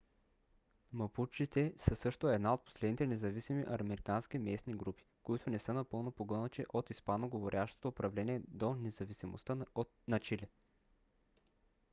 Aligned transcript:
мапучите 0.93 1.73
са 1.77 1.95
също 1.95 2.29
една 2.29 2.53
от 2.53 2.65
последните 2.65 3.07
независими 3.07 3.65
американски 3.67 4.37
местни 4.37 4.73
групи 4.73 5.05
които 5.23 5.49
не 5.49 5.59
са 5.59 5.73
напълно 5.73 6.11
погълнати 6.11 6.65
от 6.73 6.89
испаноговорящото 6.89 7.87
управление 7.87 8.41
до 8.47 8.73
независимостта 8.75 9.57
на 10.07 10.19
чили 10.19 10.47